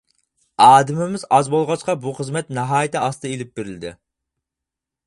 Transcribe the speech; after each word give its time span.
ئادىمىمىز 0.63 1.25
ئاز 1.37 1.51
بولغاچقا 1.55 1.97
بۇ 2.07 2.15
خىزمەت 2.21 2.51
ناھايىتى 2.61 3.03
ئاستا 3.05 3.33
ئېلىپ 3.35 3.55
بېرىلدى. 3.61 3.97